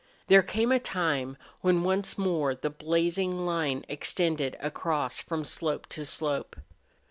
[0.25, 6.05] There came a time when once more the blazing line extended across from slope to
[6.05, 6.55] slope.